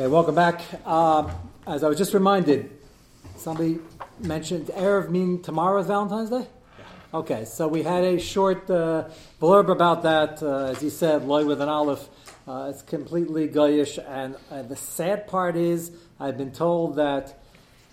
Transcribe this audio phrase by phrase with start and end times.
[0.00, 0.62] Okay, welcome back.
[0.86, 1.30] Uh,
[1.66, 2.70] as I was just reminded,
[3.36, 3.80] somebody
[4.18, 6.46] mentioned Erev mean tomorrow is Valentine's Day?
[7.12, 9.10] Okay, so we had a short uh,
[9.42, 10.42] blurb about that.
[10.42, 12.08] Uh, as you said, loy with an olive.
[12.48, 17.38] Uh, it's completely goyish, and uh, the sad part is I've been told that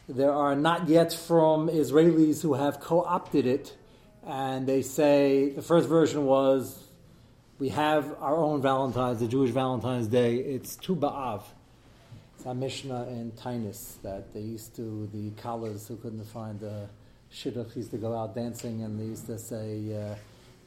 [0.07, 3.75] there are not yet from Israelis who have co-opted it,
[4.25, 6.81] and they say the first version was
[7.59, 10.37] we have our own Valentine's, the Jewish Valentine's Day.
[10.37, 11.41] It's Tu B'Av.
[12.47, 16.87] A Mishnah in Taanis that they used to, the collars who couldn't find a
[17.29, 20.15] shidduch used to go out dancing and they used to say, uh,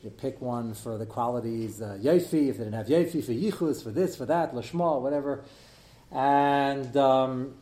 [0.03, 3.83] you pick one for the qualities, uh, Yefi, if they didn't have Yefi, for Yichus,
[3.83, 5.43] for this, for that, Lashma, whatever.
[6.13, 7.55] And um,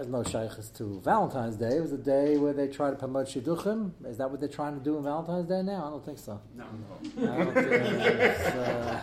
[0.00, 1.76] there's no shaykhs to Valentine's Day.
[1.76, 3.90] It was a day where they try to promote shidduchim.
[4.06, 5.84] Is that what they're trying to do on Valentine's Day now?
[5.86, 6.40] I don't think so.
[6.56, 6.64] No.
[7.18, 7.56] I don't
[8.56, 9.00] uh,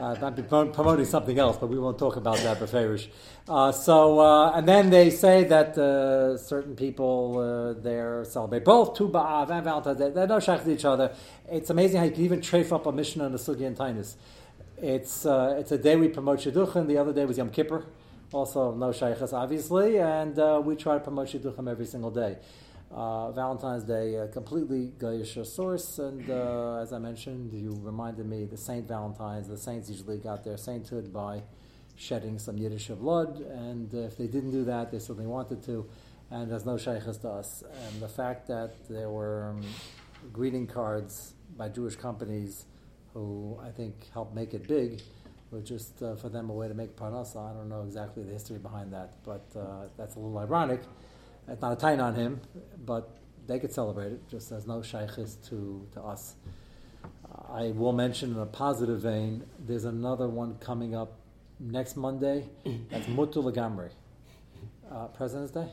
[0.00, 3.06] uh, might be promoting something else, but we won't talk about that beferish.
[3.48, 8.96] Uh, so, uh, and then they say that uh, certain people uh, there celebrate both
[8.96, 10.10] Tu B'Av and Valentine's Day.
[10.10, 11.14] They're no shaykh to each other.
[11.48, 14.16] It's amazing how you can even trafe up a Mishnah and a Sugi and Taanis.
[14.78, 16.88] It's, it's a day we promote shidduchim.
[16.88, 17.86] The other day was Yom Kippur
[18.34, 22.36] also no shaykhs, obviously, and uh, we try to promote shidduchim every single day.
[22.90, 28.44] Uh, Valentine's Day, a completely Goyish source, and uh, as I mentioned, you reminded me
[28.44, 29.48] the Saint Valentine's.
[29.48, 31.42] The saints usually got their sainthood by
[31.96, 35.86] shedding some Yiddish blood, and if they didn't do that, they certainly wanted to.
[36.30, 37.62] And there's no shaykhs to us.
[37.86, 39.62] And the fact that there were um,
[40.32, 42.64] greeting cards by Jewish companies
[43.12, 45.02] who I think helped make it big
[45.54, 47.50] was just uh, for them a way to make parnasa.
[47.50, 50.82] I don't know exactly the history behind that, but uh, that's a little ironic.
[51.48, 52.40] It's not a tain on him,
[52.84, 56.34] but they could celebrate it, just as no shaykhis to, to us.
[57.04, 61.20] Uh, I will mention in a positive vein, there's another one coming up
[61.60, 62.48] next Monday.
[62.90, 63.90] That's Mutu Lagamri.
[64.90, 65.68] Uh, President's Day?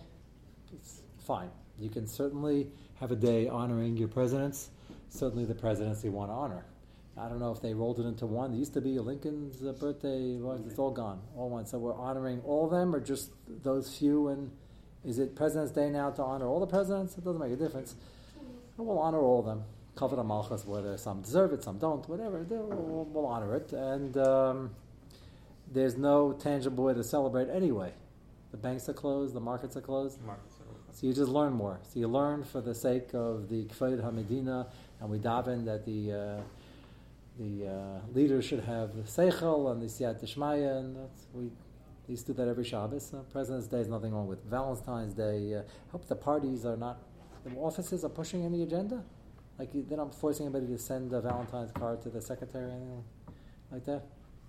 [0.74, 1.50] It's fine.
[1.80, 2.68] You can certainly
[3.00, 4.70] have a day honoring your presidents,
[5.10, 6.66] certainly the presidents you want to honor.
[7.18, 8.52] I don't know if they rolled it into one.
[8.52, 10.38] There used to be Lincoln's uh, birthday.
[10.66, 11.66] It's all gone, all one.
[11.66, 13.32] So we're honoring all of them, or just
[13.64, 14.30] those few.
[14.30, 14.52] And
[15.04, 17.18] is it President's Day now to honor all the presidents?
[17.18, 17.96] It doesn't make a difference.
[18.78, 19.64] We'll honor all of them.
[19.96, 22.40] Cover the malchus, whether some deserve it, some don't, whatever.
[22.40, 23.74] We'll, we'll honor it.
[23.74, 24.72] And um,
[25.72, 27.92] there's no tangible way to celebrate anyway.
[28.52, 30.20] The banks are closed, the markets are closed.
[30.26, 30.72] Markets are.
[30.94, 31.80] So you just learn more.
[31.84, 34.68] So you learn for the sake of the Kfeid HaMedina,
[35.00, 36.42] and we daven that the uh,
[37.42, 41.50] the uh, leaders should have the seichel and the siyat dishmaya, and that's, we
[42.08, 43.14] used to do that every Shabbos.
[43.14, 45.56] Uh, President's Day is nothing wrong with Valentine's Day.
[45.56, 47.00] Uh, hope the parties are not,
[47.44, 49.04] the offices are pushing any agenda.
[49.58, 53.04] Like they're not forcing anybody to send a Valentine's card to the secretary or anything
[53.72, 54.04] like that.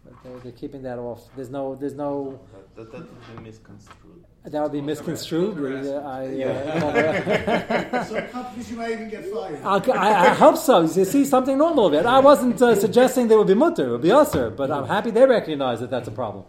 [0.04, 1.28] But they're, they're keeping that off.
[1.36, 2.40] There's no, there's no.
[2.76, 4.24] That, that, that would be misconstrued.
[4.44, 5.50] That would be misconstrued.
[5.58, 9.62] Over- We, uh, I, uh, Some companies you may even get fired.
[9.62, 10.80] I, I, I hope so.
[10.82, 12.04] You see something normal of it.
[12.06, 15.10] I wasn't uh, suggesting there would be mutter, it would be usher, but I'm happy
[15.12, 16.44] they recognize that that's a problem.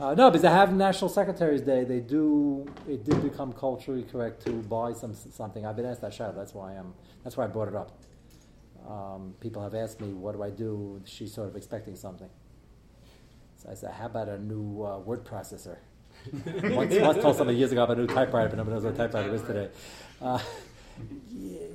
[0.00, 1.82] Uh, no, because they have National Secretary's Day.
[1.84, 2.64] They do.
[2.88, 5.66] It did become culturally correct to buy some something.
[5.66, 6.32] I've been asked that shadow.
[6.32, 6.94] That's why I'm.
[7.24, 7.90] That's why I brought it up.
[8.88, 12.28] Um, people have asked me, "What do I do?" She's sort of expecting something.
[13.64, 15.76] So I said, "How about a new uh, word processor?"
[16.74, 18.96] once, once told somebody years ago about a new typewriter, but nobody knows what a
[18.96, 19.68] typewriter is today.
[20.22, 20.38] Uh,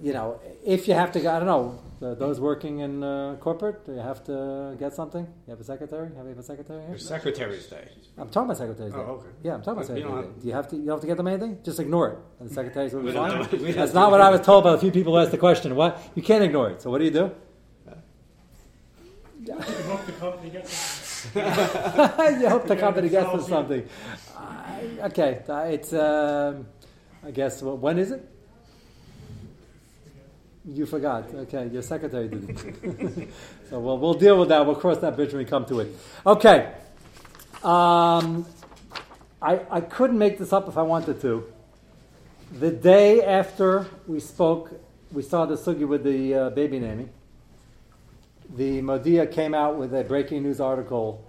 [0.02, 3.86] you know, if you have to, go- I don't know, those working in uh, corporate,
[3.86, 5.28] do you have to get something?
[5.46, 6.08] You have a secretary?
[6.16, 6.90] Have you have a secretary here?
[6.92, 7.90] Your Secretary's Day.
[8.18, 9.00] I'm talking about secretary's day.
[9.00, 9.28] Oh, okay.
[9.44, 10.42] Yeah, I'm talking about But secretary's don't day.
[10.42, 10.76] Do you have to?
[10.78, 11.58] You don't have to get them anything.
[11.64, 13.32] Just ignore it, and the secretaries will be fine.
[13.74, 14.22] That's don't what.
[14.22, 15.76] I was told by a few people who asked the question.
[15.76, 16.82] What you can't ignore it.
[16.82, 17.32] So what do you do?
[19.46, 21.09] You hope the company gets it.
[21.36, 23.88] you hope the company gets us something.
[24.38, 25.94] I- okay, uh, it's.
[25.94, 26.66] Um,
[27.26, 28.28] I guess wh- when is it?
[30.66, 31.26] You forgot.
[31.34, 33.30] Okay, your secretary didn't.
[33.70, 34.66] so we'll, we'll deal with that.
[34.66, 35.96] We'll cross that bridge when we come to it.
[36.26, 36.74] Okay.
[37.64, 38.46] Um,
[39.42, 41.52] I, I couldn't make this up if I wanted to.
[42.60, 44.72] The day after we spoke,
[45.12, 47.10] we saw the sugi with the uh, baby naming.
[48.56, 51.24] Hamodia came out with a breaking news article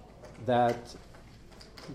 [0.47, 0.95] that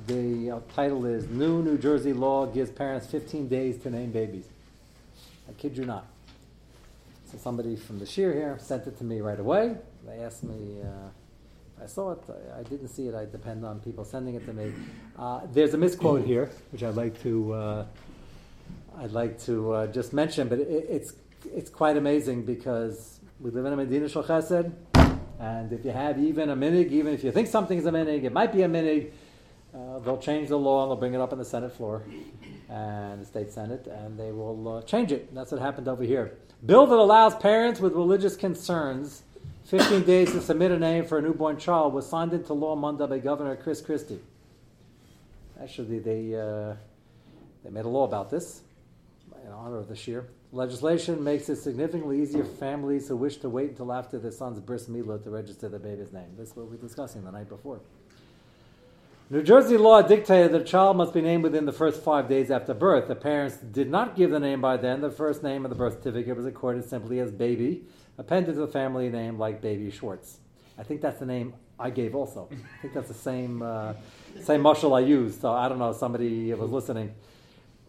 [0.08, 4.48] the uh, title is New New Jersey Law Gives Parents 15 Days to Name Babies.
[5.50, 6.06] I kid you not.
[7.32, 9.76] So somebody from the Shear here sent it to me right away.
[10.06, 12.20] They asked me uh, I saw it.
[12.30, 13.16] I, I didn't see it.
[13.16, 14.74] I depend on people sending it to me.
[15.18, 17.86] Uh, there's a misquote here, which I'd like to uh,
[19.00, 21.14] I'd like to uh, just mention, but it, it's
[21.46, 24.72] it's quite amazing because we live in a Medina Shal Chesed,
[25.40, 28.24] and if you have even a minig, even if you think something is a minig,
[28.24, 29.12] it might be a minig.
[29.74, 32.04] uh, they'll change the law and they'll bring it up in the Senate floor
[32.70, 35.34] and the state Senate, and they will uh, change it.
[35.36, 36.38] That's what happened over here.
[36.66, 39.24] Bill that allows parents with religious concerns
[39.66, 43.08] 15 days to submit a name for a newborn child was signed into law Monday
[43.08, 44.20] by Governor Chris Christie.
[45.62, 46.76] Actually, they, uh,
[47.64, 48.62] they made a law about this
[49.44, 50.28] in honor of this year.
[50.56, 54.58] Legislation makes it significantly easier for families who wish to wait until after their son's
[54.58, 56.30] bris milah to register the baby's name.
[56.38, 57.82] This is what we were discussing the night before.
[59.30, 62.52] New Jersey law dictated that a child must be named within the first five days
[62.52, 63.10] after birth.
[63.10, 65.02] The parents did not give the name by then.
[65.02, 67.84] The first name of the birth certificate was recorded simply as baby,
[68.18, 70.38] appended to the family name like Baby Schwartz.
[70.78, 72.48] I think that's the name I gave also.
[72.50, 73.94] I think that's the same uh,
[74.42, 75.42] same muscle I used.
[75.42, 75.92] So I don't know.
[75.92, 77.14] Somebody was listening.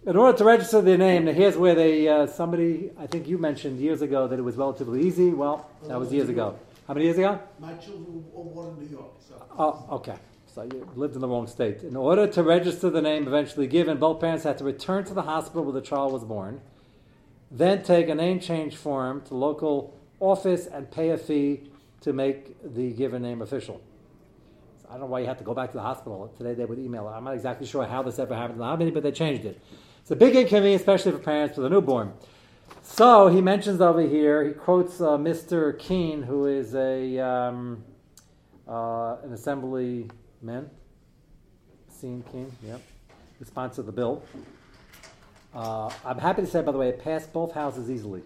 [0.06, 3.38] In order to register their name, now here's where they uh, somebody I think you
[3.38, 5.30] mentioned years ago that it was relatively easy.
[5.30, 6.56] Well, that was years ago.
[6.86, 7.40] How many years ago?
[7.58, 9.14] My children were born in New York.
[9.28, 9.42] So.
[9.58, 10.14] Oh, okay.
[10.46, 11.82] So you lived in the wrong state.
[11.82, 15.22] In order to register the name eventually given, both parents had to return to the
[15.22, 16.60] hospital where the child was born,
[17.50, 21.62] then take a name change form to local office and pay a fee
[22.02, 23.80] to make the given name official.
[24.88, 26.32] I don't know why you have to go back to the hospital.
[26.38, 27.10] Today they would email it.
[27.10, 29.60] I'm not exactly sure how this ever happened in the but they changed it.
[30.06, 32.12] It's a big inconvenience, especially for parents with a newborn.
[32.84, 35.76] So he mentions over here, he quotes uh, Mr.
[35.80, 37.82] Kean, who is a um,
[38.68, 40.70] uh, an assemblyman.
[42.00, 42.80] Sean Kean, yep,
[43.40, 44.22] who sponsored the bill.
[45.52, 48.22] Uh, I'm happy to say, by the way, it passed both houses easily.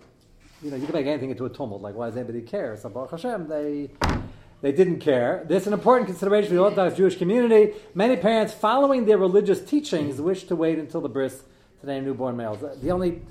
[0.63, 1.81] You know, you can make anything into a tumult.
[1.81, 2.77] Like, why does anybody care?
[2.77, 3.89] So, Baruch Hashem, they
[4.61, 5.47] they didn't care.
[5.49, 7.73] This is an important consideration for the Orthodox Jewish community.
[7.95, 11.45] Many parents, following their religious teachings, wish to wait until the bris
[11.81, 12.61] to name newborn males.
[12.81, 13.23] The only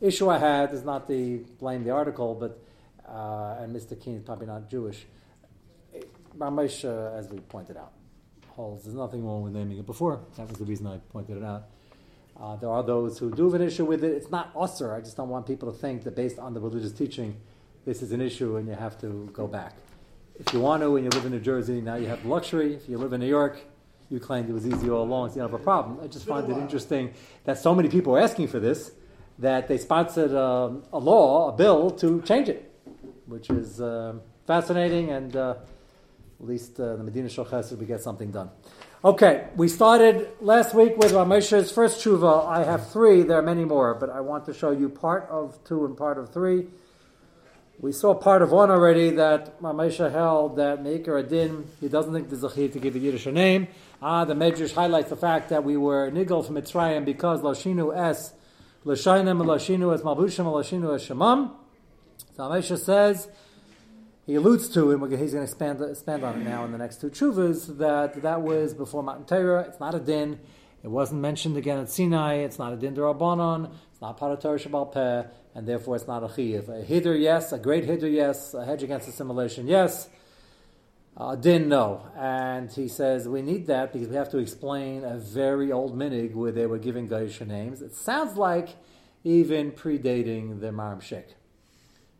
[0.00, 2.62] issue I had is not to blame the article, but
[3.08, 4.00] uh, and Mr.
[4.00, 5.06] Kean is probably not Jewish.
[6.36, 7.92] Ramesh, uh, as we pointed out,
[8.48, 10.20] holds there's nothing wrong with naming it before.
[10.36, 11.68] That was the reason I pointed it out.
[12.40, 14.12] Uh, there are those who do have an issue with it.
[14.12, 14.96] It's not usser.
[14.96, 17.36] I just don't want people to think that based on the religious teaching,
[17.84, 19.74] this is an issue and you have to go back.
[20.38, 22.74] If you want to and you live in New Jersey, now you have luxury.
[22.74, 23.58] If you live in New York,
[24.10, 25.98] you claimed it was easy all along, so you don't have a problem.
[26.02, 27.12] I just find it interesting
[27.44, 28.92] that so many people are asking for this
[29.38, 32.72] that they sponsored um, a law, a bill to change it,
[33.26, 35.54] which is um fascinating and uh,
[36.40, 38.48] at least uh, the Medina Shal Chesed, we get something done.
[39.04, 42.46] Okay, we started last week with Ramesha's first tshuva.
[42.46, 45.62] I have three, there are many more, but I want to show you part of
[45.64, 46.66] two and part of three.
[47.78, 52.30] We saw part of one already that Ramesha held that Meikar Adin, he doesn't think
[52.30, 53.68] there's a to give a Yiddish a name.
[54.00, 58.32] Ah, the Medrash highlights the fact that we were nigel from Mitzrayim because Lashinu es
[58.84, 61.50] Lashainim Lashinu es Malbushim Lashinu es Shemam.
[62.36, 63.28] So Ramesha says,
[64.24, 67.00] he alludes to, and he's going to expand, expand on it now in the next
[67.00, 69.62] two chuvas, that that was before Matan Torah.
[69.62, 70.38] It's not a din.
[70.84, 72.34] It wasn't mentioned again at Sinai.
[72.34, 73.72] It's not a din derabanan.
[73.90, 75.24] It's not part of Torah Sheba'al Peh,
[75.56, 76.68] and therefore it's not a chiyuv.
[76.68, 77.50] A hider, yes.
[77.50, 78.54] A great hider, yes.
[78.54, 80.08] A hedge against assimilation, yes.
[81.20, 82.02] Uh, a din, no.
[82.16, 86.34] And he says we need that because we have to explain a very old minig
[86.34, 87.82] where they were giving Gaisha names.
[87.82, 88.76] It sounds like
[89.24, 91.34] even predating the Maharam Schick.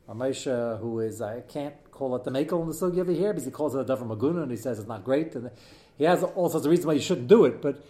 [0.09, 3.45] Ramesha, who is, I can't call it the Makel in the Sugi over here because
[3.45, 5.35] he calls it a Davar Maguna and he says it's not great.
[5.37, 5.51] And
[5.97, 7.85] he has all sorts of reasons why you shouldn't do it, but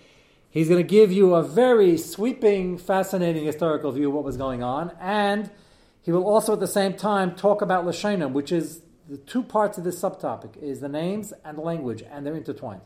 [0.51, 4.63] he's going to give you a very sweeping, fascinating historical view of what was going
[4.63, 4.93] on.
[5.01, 5.51] And
[6.03, 9.79] he will also at the same time talk about Lashanim, which is the two parts
[9.79, 12.83] of this subtopic, is the names and the language, and they're intertwined.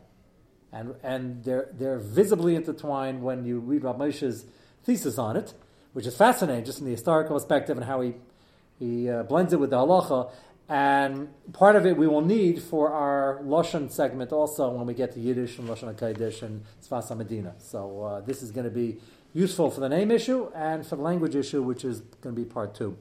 [0.71, 4.45] And, and they're, they're visibly intertwined when you read Ramesha's
[4.83, 5.53] thesis on it,
[5.91, 8.13] which is fascinating just from the historical perspective and how he
[8.79, 10.31] he uh, blends it with the halacha,
[10.67, 15.13] and part of it we will need for our Lashon segment also when we get
[15.13, 17.53] to Yiddish and Lashon HaKadosh and Sfas Medina.
[17.59, 18.97] So uh, this is going to be
[19.33, 22.45] useful for the name issue and for the language issue, which is going to be
[22.45, 22.97] part two.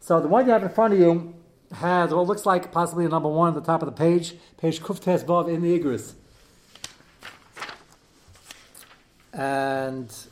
[0.00, 1.34] So the one you have in front of you
[1.72, 4.80] has what looks like possibly a number one at the top of the page, page
[4.80, 6.14] Kuftes Vav in the Igris.
[9.32, 10.28] And is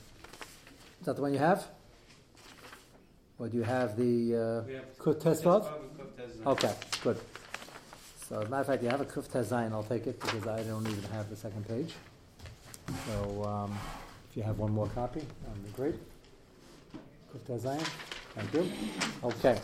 [1.04, 1.66] that the one you have?
[3.38, 5.02] Or do you have the uh,
[5.42, 5.68] Vav?
[6.46, 7.18] Okay, good.
[8.28, 10.20] So, as a matter of fact, you have a Kuf Tes Zayin, I'll take it
[10.20, 11.94] because I don't even have the second page.
[13.06, 13.78] So, um,
[14.30, 15.96] if you have one more copy, that'd be great.
[17.34, 17.88] Kuf Tes Zayin,
[18.34, 18.72] thank you.
[19.24, 19.58] Okay.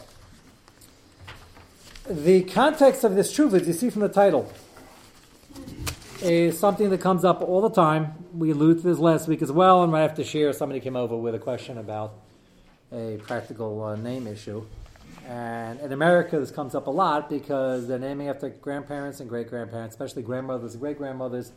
[2.06, 4.50] The context of this truth, as you see from the title,
[6.22, 8.14] is something that comes up all the time.
[8.32, 11.16] We alluded to this last week as well, and right after share, somebody came over
[11.16, 12.14] with a question about
[12.92, 14.64] a practical uh, name issue.
[15.26, 19.50] And in America, this comes up a lot because they're naming after grandparents and great
[19.50, 21.52] grandparents, especially grandmothers and great grandmothers.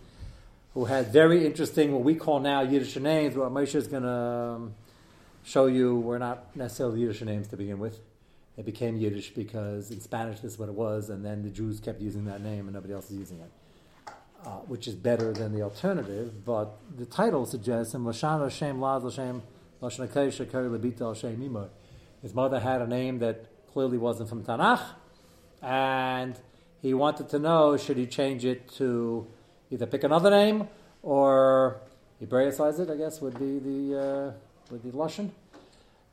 [0.73, 3.35] who had very interesting, what we call now Yiddish names.
[3.35, 4.75] What Moshe is going to um,
[5.43, 7.99] show you were not necessarily Yiddish names to begin with.
[8.57, 11.79] It became Yiddish because in Spanish this is what it was, and then the Jews
[11.79, 13.51] kept using that name and nobody else is using it,
[14.45, 16.45] uh, which is better than the alternative.
[16.45, 19.41] But the title suggests, "And Lashana Shem Laz Lashem
[19.81, 21.69] Lashon Hakesh Shekari Lebita Al Shem
[22.21, 24.83] His mother had a name that clearly wasn't from Tanakh,
[25.61, 26.35] and
[26.81, 29.27] he wanted to know should he change it to
[29.69, 30.67] either pick another name
[31.01, 31.81] or
[32.21, 32.89] Hebraicize it.
[32.89, 34.31] I guess would be the uh,
[34.69, 35.31] would be lashon,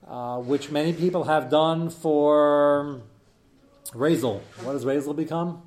[0.08, 3.02] uh, which many people have done for
[3.92, 4.40] Razel.
[4.62, 5.62] What does Razel become?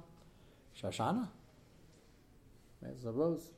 [0.82, 1.28] Shoshana.
[2.84, 3.52] Razel a rose.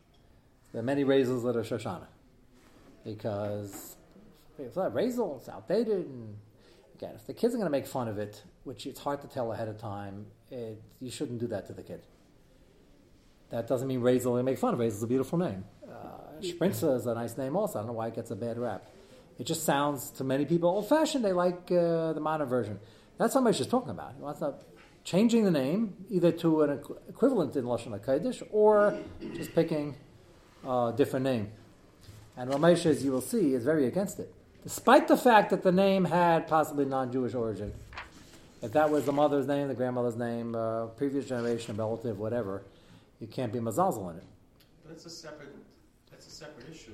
[0.71, 2.07] There are many Razels that are Shoshana
[3.05, 3.95] because
[4.59, 5.37] it's Razel.
[5.37, 6.35] It's outdated and
[6.95, 9.27] again, if the kids are going to make fun of it, which it's hard to
[9.27, 12.01] tell ahead of time, it, you shouldn't do that to the kid.
[13.49, 14.87] That doesn't mean Razel will make fun of Razel.
[14.87, 15.63] is a beautiful name.
[15.87, 17.79] Uh, Sprinza is a nice name also.
[17.79, 18.89] I don't know why it gets a bad rap.
[19.39, 21.25] It just sounds to many people old fashioned.
[21.25, 22.79] They like uh, the modern version.
[23.17, 24.13] That's what Moshe is talking about.
[24.15, 24.55] He wants to
[25.03, 28.97] changing the name either to an equivalent in Lashon HaKodesh or
[29.35, 29.95] just picking
[30.67, 31.51] a different name.
[32.37, 35.71] And Ramesh, as you will see, is very against it despite the fact that the
[35.71, 37.73] name had possibly non-Jewish origin.
[38.61, 42.63] If that was the mother's name, the grandmother's name, uh, previous generation, relative, whatever,
[43.19, 44.23] you can't be mazazel in it.
[44.83, 45.53] But it's a separate.
[46.09, 46.93] That's a separate issue.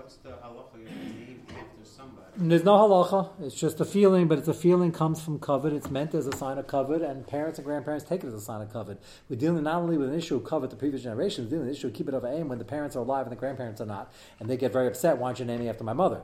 [0.00, 2.26] What's the halacha you name after somebody.
[2.34, 3.32] There's no halacha.
[3.42, 5.74] It's just a feeling, but it's a feeling comes from covet.
[5.74, 8.40] It's meant as a sign of covet, and parents and grandparents take it as a
[8.40, 8.98] sign of covet.
[9.28, 11.74] We're dealing not only with an issue of covet the previous generation, we're dealing with
[11.74, 13.82] an issue of keep it over aim when the parents are alive and the grandparents
[13.82, 15.18] are not, and they get very upset.
[15.18, 16.22] Why aren't you naming after my mother?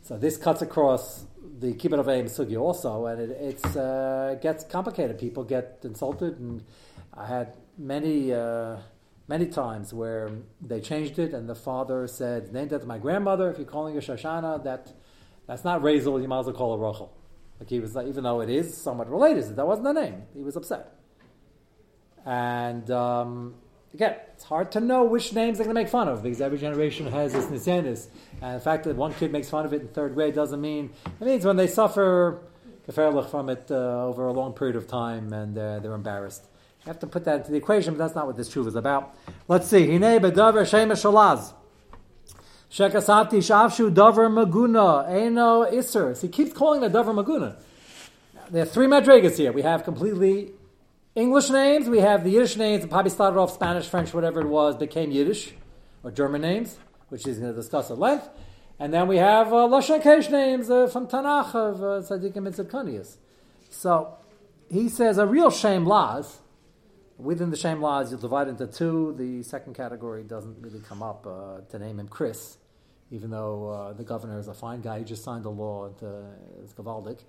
[0.00, 1.26] So this cuts across
[1.58, 5.18] the kibbut of Aim Sugi also, and it uh, gets complicated.
[5.18, 6.64] People get insulted, and
[7.12, 8.78] I had many uh,
[9.30, 13.50] many times where they changed it, and the father said, "Named after my grandmother.
[13.50, 14.92] If you're calling her Shoshana, that
[15.46, 16.20] that's not Razel.
[16.20, 17.08] You might as well call her Rachel."
[17.58, 20.22] Like he was, even though it is somewhat related, that wasn't the name.
[20.34, 20.84] He was upset,
[22.26, 22.90] and.
[22.90, 23.54] Um,
[23.92, 26.58] again, it's hard to know which names they're going to make fun of because every
[26.58, 28.06] generation has this nisyanis.
[28.40, 30.90] And the fact that one kid makes fun of it in third grade doesn't mean
[31.20, 32.40] it means when they suffer
[32.92, 36.46] from it uh, over a long period of time and uh, they're embarrassed.
[36.84, 38.74] You have to put that into the equation, but that's not what this truth is
[38.74, 39.14] about.
[39.48, 39.86] Let's see.
[39.86, 41.52] Hine bedavar shemesh shalaz.
[42.70, 46.14] Shekasati shavshu davar maguna eno iser.
[46.14, 47.56] So he keeps calling it davar maguna.
[48.50, 49.52] There are three madrigas here.
[49.52, 50.52] We have completely
[51.14, 54.46] English names, we have the Yiddish names, and probably started off Spanish, French, whatever it
[54.46, 55.52] was, became Yiddish,
[56.04, 58.28] or German names, which he's going to discuss at length.
[58.78, 62.54] And then we have uh, Lashon Kesh names uh, from Tanakh of uh, Tzaddikim and
[62.54, 63.16] Tzidkanias.
[63.70, 64.16] So
[64.70, 66.38] he says a real shame laws.
[67.22, 69.14] Within the shame laws, you'll divide into two.
[69.18, 72.56] The second category doesn't really come up uh, to name him Chris,
[73.10, 75.00] even though uh, the governor is a fine guy.
[75.00, 75.90] He just signed a law.
[76.02, 77.20] Uh, it's Gavaldik.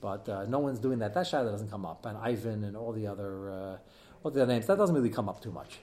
[0.00, 1.14] But uh, no one's doing that.
[1.14, 3.76] That shadow doesn't come up, and Ivan and all the other uh,
[4.22, 5.80] all the other names that doesn't really come up too much.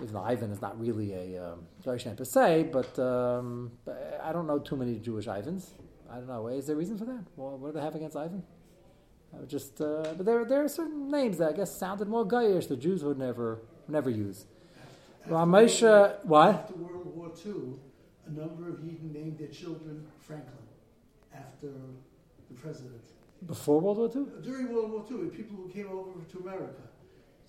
[0.00, 3.72] Even though Ivan is not really a um, Jewish name per se, but um,
[4.22, 5.74] I don't know too many Jewish Ivans.
[6.10, 6.46] I don't know.
[6.48, 7.24] Is there a reason for that?
[7.36, 8.42] Well, what do they have against Ivan?
[9.46, 12.68] Just, uh, but there, there are certain names that I guess sounded more gayish.
[12.68, 14.46] The Jews would never, never use.
[15.28, 16.54] Ramesha, what?
[16.54, 17.74] After World War II,
[18.26, 20.54] a number of Yidden named their children Franklin
[21.34, 23.00] after the president.
[23.46, 24.42] Before World War II?
[24.42, 26.82] During World War II, people who came over to America,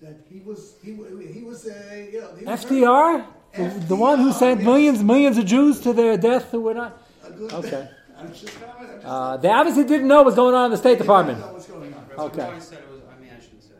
[0.00, 0.92] that he was he,
[1.32, 3.26] he was a you know, was FDR?
[3.86, 4.66] The, one who sent yes.
[4.66, 7.02] millions, millions of Jews to their death who were not.
[7.24, 7.88] a good- Okay.
[8.22, 10.76] I'm just, I'm just Uh, they obviously didn't know what was going on in the
[10.76, 11.40] State Department.
[11.40, 12.06] know what's going on.
[12.08, 12.48] Rabbi Okay.
[12.48, 13.00] Wise said it was.
[13.10, 13.74] I mean, I shouldn't say.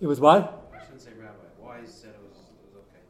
[0.00, 0.70] It was what?
[0.74, 1.34] I shouldn't say rabbi.
[1.58, 3.00] Wise said it was, it was okay.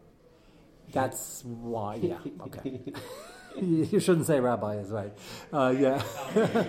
[0.92, 2.80] That's why, yeah, okay.
[3.62, 5.12] you shouldn't say rabbi is right.
[5.52, 6.02] Uh, yeah.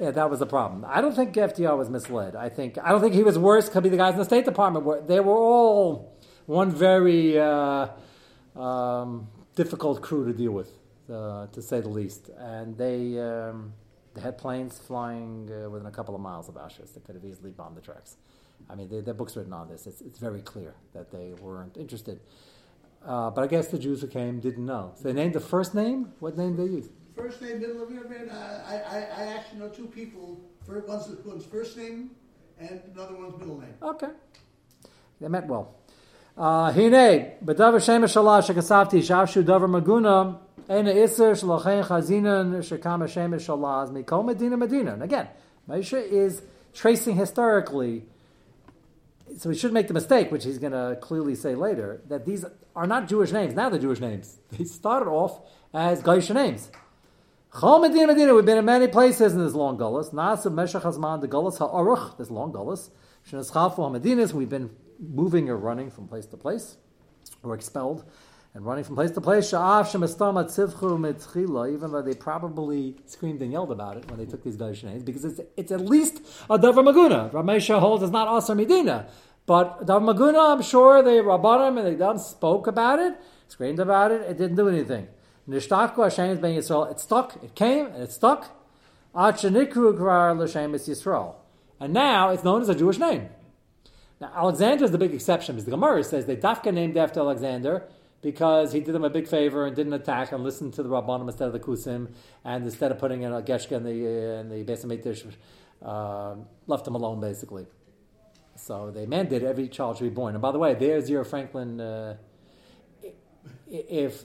[0.00, 0.84] yeah, that was the problem.
[0.88, 2.34] I don't think FDR was misled.
[2.36, 3.68] I think I don't think he was worse.
[3.68, 4.84] Could be the guys in the State Department.
[4.84, 7.88] Were, they were all one very uh,
[8.56, 10.70] um, difficult crew to deal with,
[11.10, 12.30] uh, to say the least.
[12.38, 13.72] And they um,
[14.14, 16.94] they had planes flying uh, within a couple of miles of Auschwitz.
[16.94, 18.16] They could have easily bombed the tracks.
[18.68, 19.86] I mean, they, their books written on this.
[19.86, 22.20] It's, it's very clear that they weren't interested.
[23.04, 24.92] Uh, but I guess the Jews who came didn't know.
[24.96, 26.12] So they named the first name.
[26.20, 26.88] What name did they use?
[27.16, 28.30] First name, middle of your man.
[28.30, 30.40] I, I, I actually know two people.
[30.66, 32.10] First, one's, one's first name
[32.58, 33.74] and another one's middle name.
[33.82, 34.08] Okay.
[35.20, 35.76] They meant well.
[36.36, 40.38] Uh, Hine, b'davar shemesh shalash shekasavti shavshu davar maguna
[40.70, 44.92] ena iser shalachen chazinan shekama shemesh shalaz mikol medina medina.
[44.94, 45.28] And again,
[45.68, 48.04] Moshe is tracing historically
[49.38, 52.44] so we should make the mistake, which he's going to clearly say later, that these
[52.74, 53.54] are not Jewish names.
[53.54, 54.38] Now they're Jewish names.
[54.50, 55.40] They started off
[55.72, 56.70] as Gaisha names.
[57.52, 60.12] Chol Medina Medina, we've been in many places in this long gullus.
[60.12, 62.90] Nasib Meshach Hazman, the gullus ha'aruch, this long gullus.
[63.28, 66.76] Shenas Chafu HaMedinas, we've been moving or running from place to place.
[67.42, 68.04] We're expelled
[68.54, 69.52] and running from place to place.
[69.52, 69.60] Even
[71.92, 75.24] though they probably screamed and yelled about it when they took these Gaisha names, because
[75.24, 77.30] it's, it's at least a Davar Maguna.
[77.30, 79.06] Ramesha holds it's not Asar Medina.
[79.46, 83.16] But Davar Maguna, I'm sure they Rabbanim and they done spoke about it,
[83.48, 85.08] screamed about it, it didn't do anything.
[85.48, 86.90] Nishtaku Hashem ben Yisrael.
[86.90, 87.42] It stuck.
[87.42, 88.56] It came and it stuck.
[89.14, 91.34] Kvar L'Shem Yisrael.
[91.80, 93.28] And now it's known as a Jewish name.
[94.20, 97.88] Now Alexander is the big exception because the Gemara says they dafka named after Alexander
[98.22, 101.26] because he did them a big favor and didn't attack and listened to the Rabbanim
[101.26, 102.12] instead of the Kusim
[102.44, 105.34] and instead of putting in a Geshka in the uh, in the Beis Hamikdash,
[105.82, 106.34] uh,
[106.66, 107.66] left him alone basically.
[108.56, 110.34] So they mandated every child should be born.
[110.34, 111.80] And by the way, there's your Franklin.
[111.80, 112.16] Uh,
[113.66, 114.24] if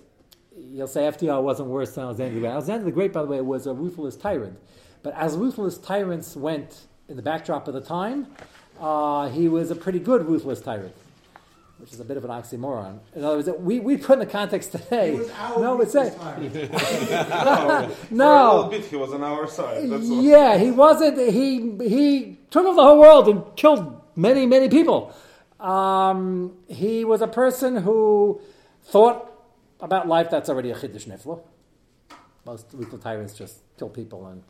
[0.57, 2.49] you'll say FDR wasn't worse than Alexander the Great.
[2.49, 4.57] Alexander the Great, by the way, was a ruthless tyrant.
[5.03, 8.27] But as ruthless tyrants went in the backdrop of the time,
[8.79, 10.95] uh, he was a pretty good ruthless tyrant,
[11.77, 12.99] which is a bit of an oxymoron.
[13.15, 15.11] In other words, we, we put in the context today.
[15.11, 16.19] He was our no, it's a, For
[18.11, 19.87] a little bit, he was on our side.
[20.03, 21.17] Yeah, he wasn't.
[21.17, 25.13] He he took over the whole world and killed many many people.
[25.59, 28.41] Um, he was a person who
[28.83, 29.31] thought
[29.79, 31.41] about life that's already a chiddush nifla.
[32.45, 34.43] Most lethal tyrants just kill people and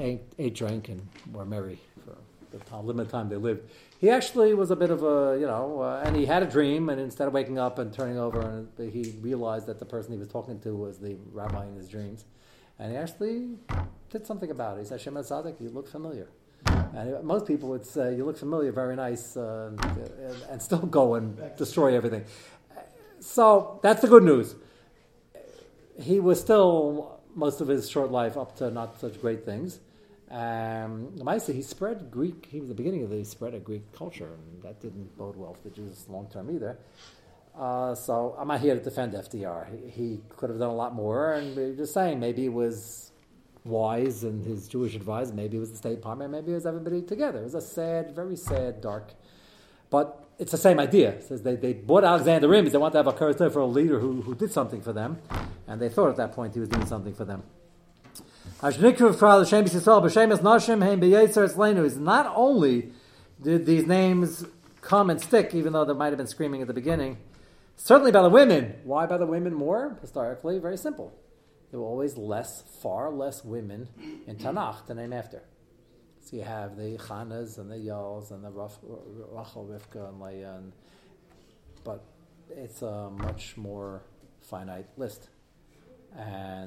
[0.00, 2.16] ate, ate, drank, and were merry for
[2.50, 3.68] the limited time they lived.
[4.00, 6.88] He actually was a bit of a, you know, uh, and he had a dream,
[6.88, 10.18] and instead of waking up and turning over, and he realized that the person he
[10.18, 12.24] was talking to was the rabbi in his dreams,
[12.78, 13.58] and he actually
[14.08, 14.80] did something about it.
[14.80, 16.28] He said, "Shema Tzaddik, you look familiar."
[16.64, 21.16] And most people would say, "You look familiar, very nice," uh, and, and still go
[21.16, 22.24] and destroy everything.
[23.20, 24.54] So that's the good news.
[26.00, 29.80] He was still most of his short life up to not such great things.
[30.30, 31.12] Um,
[31.46, 32.46] he spread Greek.
[32.50, 35.54] He was the beginning of the spread of Greek culture, and that didn't bode well
[35.54, 36.78] for the Jews long term either.
[37.58, 39.66] Uh, so I'm not here to defend FDR.
[39.68, 43.10] He, he, could have done a lot more, and we're just saying maybe it was
[43.64, 45.34] wise and his Jewish advisor.
[45.34, 46.30] Maybe it was the State Department.
[46.30, 47.40] Maybe it was everybody together.
[47.40, 49.12] It was a sad, very sad, dark.
[49.90, 51.10] But it's the same idea.
[51.10, 53.66] It says they, they bought Alexander because they want to have a charisma for a
[53.66, 55.18] leader who, who did something for them,
[55.66, 57.42] and they thought at that point he was doing something for them.
[58.62, 58.76] Not
[62.36, 62.92] only
[63.42, 64.44] did these names
[64.82, 67.16] come and stick, even though there might have been screaming at the beginning,
[67.76, 68.74] certainly by the women.
[68.84, 69.96] Why by the women more?
[70.02, 71.10] Historically, very simple.
[71.70, 73.88] There were always less, far less women
[74.26, 75.42] in Tanakh to name after.
[76.20, 80.60] So you have the Chanas and the Yals and the Rachel, Rivka, and Leah,
[81.82, 82.04] but
[82.50, 84.02] it's a much more
[84.42, 85.30] finite list.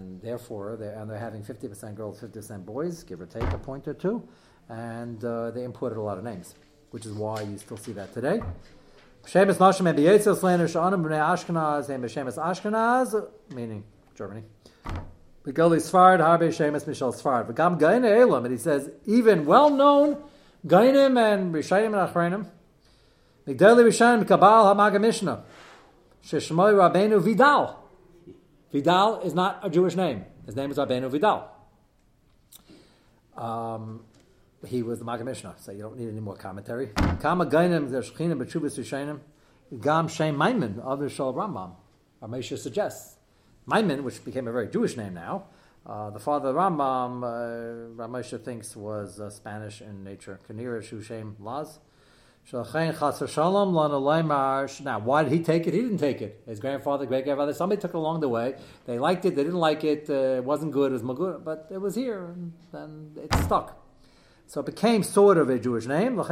[0.04, 3.88] And therefore, they're, and they're having 50% girls, 50% boys, give or take a point
[3.88, 4.28] or two,
[4.68, 6.56] and uh, they imported a lot of names,
[6.92, 8.42] which is why you still see that today.
[9.26, 13.86] Shemus Nashim and Sha'anim B'nei Ashkenaz and Ashkenaz, meaning
[14.16, 14.44] Germany.
[15.46, 17.50] Begoli Sfard, Harbe Shemus Mishal Sfard.
[17.50, 20.18] V'gam Gaine Elam, and he says, even well-known
[20.68, 22.48] Gainim and Rishayim and Achrenim,
[23.48, 25.46] Migdali Rishayim Kabal HaMaga Mishnah,
[26.26, 27.83] Sheshmoy Rabbeinu Vidal.
[28.74, 30.26] Vidal is not a Jewish name.
[30.48, 31.48] His name is Rabbeinu Vidal.
[33.38, 34.04] Um,
[34.68, 36.88] he was the Maga Mishnah, so you don't need any more commentary.
[37.22, 39.20] Kama Gainim, the Shekhinim, B'Chubas Rishayim,
[39.80, 41.76] Gam Shem Maimon, other Shal Rambam.
[42.20, 43.18] Ramesha suggests.
[43.68, 45.44] Maimon, which became a very Jewish name now,
[45.86, 50.40] uh, the father of Rambam, uh, Ramesha thinks was uh, Spanish in nature.
[50.50, 51.78] Kanira Shushem Laz.
[52.52, 52.64] Now,
[55.00, 55.74] why did he take it?
[55.74, 56.44] He didn't take it.
[56.46, 58.56] His grandfather, great grandfather, somebody took it along the way.
[58.86, 61.68] They liked it, they didn't like it, uh, it wasn't good, it was magud, but
[61.72, 63.80] it was here, and then it stuck.
[64.48, 66.18] So it became sort of a Jewish name.
[66.18, 66.30] Once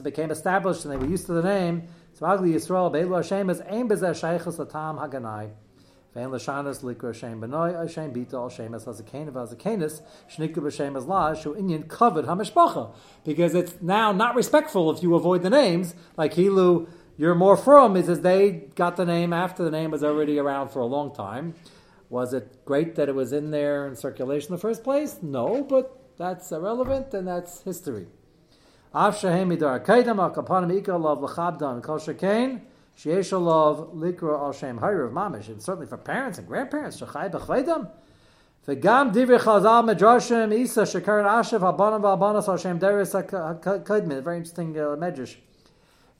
[0.00, 3.60] it became established and they were used to the name, Zvagli Yisrael, Beilu Hashem is
[3.60, 5.50] Ein Bezeh Sheichus Latam Haganai.
[6.14, 11.34] Vein Lashanas Likra Hashem Benoi, Hashem Bita, Hashem as Hazakain, Hazakainis, Shnikra Hashem as La,
[11.34, 12.92] Shu Inyan covered Hamishpacha.
[13.24, 17.96] Because it's now not respectful if you avoid the names, like Hilu, you're more from,
[17.96, 21.14] is as they got the name after the name was already around for a long
[21.14, 21.54] time.
[22.10, 25.18] Was it great that it was in there in circulation in the first place?
[25.20, 28.06] No, but that's irrelevant and that's history.
[28.94, 32.62] Af shehem midar kaidam al kapanim ikar l'chabdan kol shekain
[32.98, 35.48] sheyesh love likra al shem hayrav mamish.
[35.48, 37.90] And certainly for parents and grandparents, shechai b'chveidam.
[38.66, 44.22] V'gam divrei chazal medrashim isa shekar ashev habanim v'albanos Hashem deris hakadmin.
[44.22, 45.36] Very interesting uh, medrash.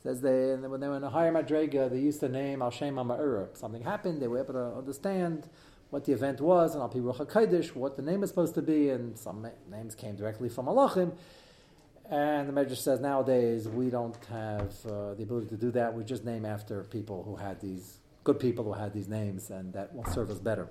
[0.03, 2.97] Says they when they were in a higher madrega, they used the name Al Shem.
[3.55, 5.49] Something happened, they were able to understand
[5.91, 8.91] what the event was, and Al Pi Ruach what the name is supposed to be,
[8.91, 11.13] and some names came directly from Malachim.
[12.11, 15.93] And the Medrash says nowadays we don't have uh, the ability to do that.
[15.93, 19.73] We just name after people who had these good people who had these names, and
[19.75, 20.69] that will serve us better.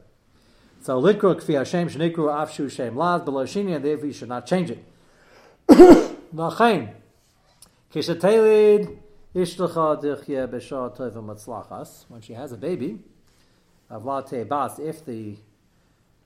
[0.81, 4.71] So likru kfi Hashem shenikru afshu shem laz below shini, and therefore should not change
[4.71, 4.83] it.
[5.69, 6.93] V'chein
[7.93, 8.97] kishetelid
[9.35, 12.05] ishlecha dichye b'shah tov matzlachas.
[12.07, 12.99] When she has a baby,
[13.91, 15.37] avlate bas, if the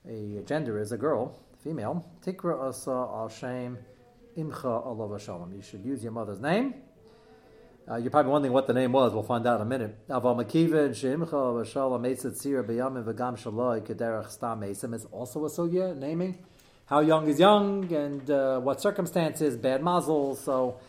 [0.08, 3.78] a gender is a girl, female, tikra asa al shem
[4.38, 5.54] imcha alav shalom.
[5.54, 6.74] You should use your mother's name.
[7.90, 9.12] Uh, you're probably wondering what the name was.
[9.14, 9.98] We'll find out in a minute.
[10.08, 10.12] Is
[15.12, 16.46] also a sugya naming.
[16.86, 20.36] How young is young and uh, what circumstances, bad mazel.
[20.36, 20.80] So,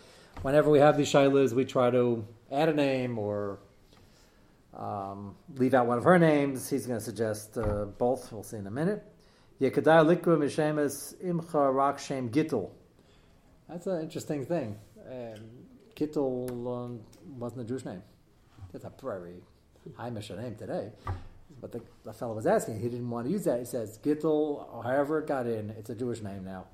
[0.43, 3.59] whenever we have these shailas, we try to add a name or
[4.77, 6.69] um, leave out one of her names.
[6.69, 8.31] He's going to suggest uh, both.
[8.33, 9.05] We'll see in a minute.
[9.61, 12.71] Yekadai Likru Mishemes Imcha Rak Shem Gittel.
[13.73, 14.77] That's an interesting thing.
[15.11, 15.41] Um,
[15.97, 17.01] Gittel um,
[17.39, 18.03] wasn't a Jewish name.
[18.71, 19.37] That's a very
[19.97, 20.91] high mission name today.
[21.59, 23.61] But the, the fellow was asking, he didn't want to use that.
[23.61, 26.67] He says, Gittel, however it got in, it's a Jewish name now.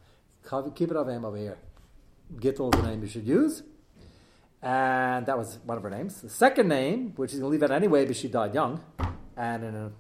[0.75, 1.59] Keep it of him over here.
[2.35, 3.63] Gittel is the name you should use.
[4.61, 6.21] And that was one of her names.
[6.21, 8.83] The second name, which he's going to leave out anyway because she died young
[9.37, 9.93] and in an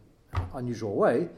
[0.52, 1.28] unusual way,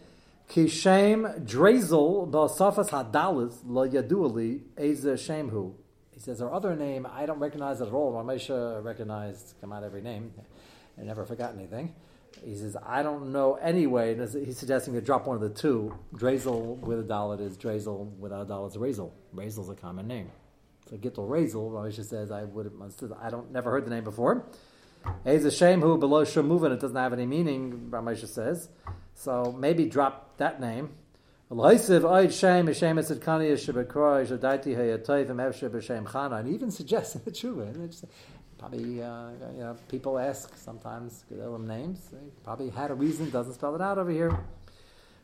[0.50, 5.74] Kishem Drezel Basafas Hadalis La Yaduali Eza Shemhu.
[6.10, 8.12] He says her other name I don't recognize it at all.
[8.12, 10.32] Ramesha recognized come out every name.
[10.98, 11.94] I never forgot anything.
[12.44, 14.18] He says I don't know anyway.
[14.18, 15.96] And he's suggesting to drop one of the two.
[16.14, 19.12] Drezel with a dalit is Drezel, without a dalit is Razel.
[19.40, 20.32] Is a common name.
[20.88, 24.46] So Gittel Razel, Ramesha says I would have I don't never heard the name before.
[25.24, 26.72] Eza Shemhu below Shemuvin.
[26.72, 27.86] It doesn't have any meaning.
[27.90, 28.68] Ramesha says.
[29.20, 30.94] So maybe drop that name.
[31.50, 31.76] And even
[36.70, 38.04] suggests in the tshuva,
[38.58, 42.08] probably uh, you know people ask sometimes gedolim names.
[42.10, 44.38] They probably had a reason, doesn't spell it out over here.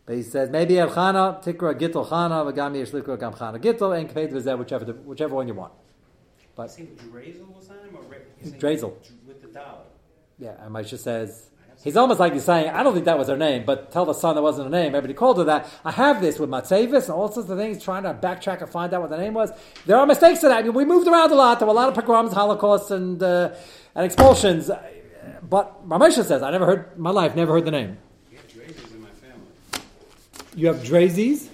[0.05, 4.33] But he says maybe Elchana Tikra Gittel Chana V'gami Yeshlikra Gam Chana Gittel and Kaved
[4.33, 5.73] V'zeh whichever whichever one you want.
[6.55, 8.03] But Drazel was on him or
[8.59, 8.93] Drazel
[9.27, 9.85] with the dollar.
[10.39, 11.49] Yeah, and Maisha says
[11.87, 14.13] He's almost like he's saying, I don't think that was her name, but tell the
[14.13, 14.89] son that wasn't her name.
[14.89, 15.71] Everybody called her that.
[15.85, 18.93] I have this with Matzevis and all sorts of things, trying to backtrack and find
[18.93, 19.53] out what the name was.
[19.87, 20.59] There are mistakes in that.
[20.59, 21.61] I mean, we moved around a lot.
[21.61, 23.55] There were a lot of pogroms, holocausts, and, uh,
[23.95, 24.69] and expulsions.
[25.49, 27.99] But Ramesha says, I never heard, my life, never heard the name.
[28.33, 29.87] You have Drazes in my family.
[30.57, 31.19] You have Drazes?
[31.21, 31.51] Yes,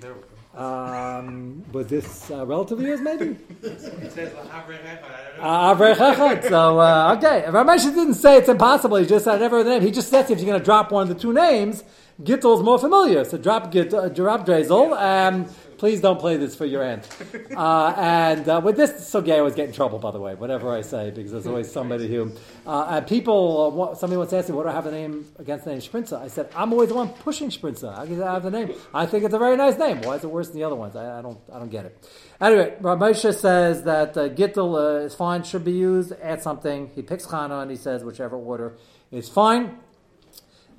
[0.00, 0.26] There we go.
[0.56, 3.36] Um, was this uh, relative of yours, maybe?
[3.62, 3.78] It
[4.10, 5.94] says L'Havre I don't know.
[5.94, 6.48] Avrei Chachad.
[6.48, 7.44] so, uh, okay.
[7.48, 8.96] Ramesh didn't say it's impossible.
[8.96, 9.82] He just said, never the name.
[9.82, 11.84] He just says if you're going to drop one of the two names,
[12.22, 13.22] Gittel is more familiar.
[13.26, 14.98] So drop Git, uh, drop Drazel.
[14.98, 15.46] Um,
[15.78, 17.08] please don't play this for your aunt.
[17.56, 20.34] Uh, and uh, with this, so gay, I always get in trouble, by the way,
[20.34, 22.32] whatever I say, because there's always somebody who.
[22.66, 25.26] Uh, and people, uh, what, somebody once asked me, what do I have the name
[25.38, 26.20] against the name Sprinza?
[26.20, 27.96] I said, I'm always the one pushing Sprinza.
[27.96, 28.74] I have the name.
[28.92, 30.02] I think it's a very nice name.
[30.02, 30.96] Why is it worse than the other ones?
[30.96, 32.08] I, I don't, I don't get it.
[32.40, 36.12] Anyway, Ramesha says that uh, Gittel uh, is fine, should be used.
[36.20, 36.90] Add something.
[36.94, 38.76] He picks Chana and he says whichever order
[39.10, 39.78] is fine.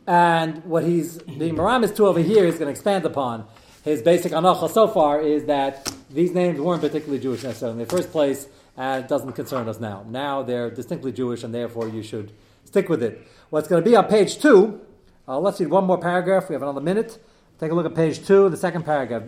[0.05, 3.45] And what he's being Maramis to over here is going to expand upon.
[3.87, 7.95] His basic anacha so far is that these names weren't particularly Jewish necessarily in the
[7.95, 10.05] first place, and it doesn't concern us now.
[10.09, 12.33] Now they're distinctly Jewish, and therefore you should
[12.65, 13.25] stick with it.
[13.49, 14.81] What's going to be on page two,
[15.25, 16.49] uh, let's read one more paragraph.
[16.49, 17.17] We have another minute.
[17.61, 19.23] Take a look at page two, the second paragraph.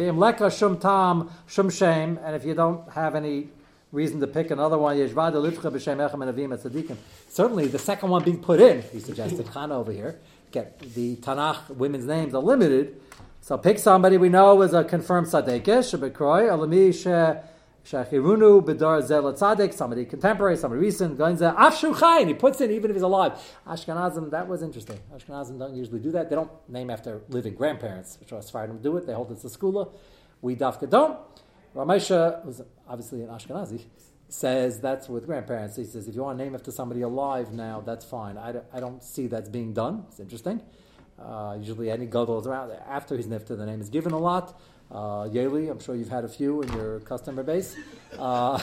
[0.53, 3.47] Shum tam shum shem, and if you don't have any
[3.93, 6.97] reason to pick another one, echem.
[7.29, 10.19] Certainly, the second one being put in, he suggested, Chana over here.
[10.51, 12.99] Get the Tanakh women's names are limited,
[13.49, 17.09] so pick somebody we know is a confirmed tzaddik, shebekroy alami she
[17.89, 22.27] shachirunu bedar zel tzaddik, somebody contemporary, somebody recent, goinze afshu chayin.
[22.27, 23.33] He puts in even if he's alive.
[23.65, 24.99] Ashkenazim, that was interesting.
[25.11, 26.29] Ashkenazim don't usually do that.
[26.29, 29.07] They don't name after living grandparents, which are Sephardim do it.
[29.07, 29.89] They hold it a skula.
[30.43, 31.17] We dafka don't.
[31.75, 33.81] Ramesha was obviously an Ashkenazi.
[34.27, 35.75] Says that's with grandparents.
[35.75, 38.37] He says if you want to name after somebody alive now, that's fine.
[38.37, 40.05] I don't, I don't see that's being done.
[40.07, 40.61] It's interesting.
[41.21, 42.41] Uh, usually, any gadol
[42.87, 44.59] after he's nifta, the name is given a lot.
[44.91, 47.75] Uh, Yeli, I'm sure you've had a few in your customer base.
[48.17, 48.59] Uh,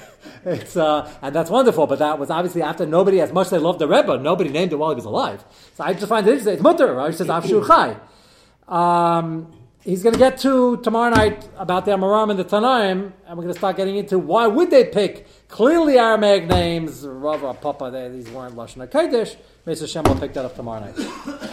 [0.44, 1.86] it's uh, and that's wonderful.
[1.86, 4.72] But that was obviously after nobody, as much as they loved the Rebbe, nobody named
[4.72, 5.44] it while he was alive.
[5.74, 6.54] So I just find it interesting.
[6.54, 6.92] It's mutter.
[6.94, 7.10] Right?
[7.10, 7.96] It says Avshu Chai.
[8.66, 13.38] Um, he's going to get to tomorrow night about the Amoraim and the Tanaim, and
[13.38, 17.54] we're going to start getting into why would they pick clearly Aramaic names, Rav or
[17.54, 19.36] Papa, they, these weren't Lashon HaKodesh.
[19.64, 21.48] Mesa Shem will pick that up tomorrow night.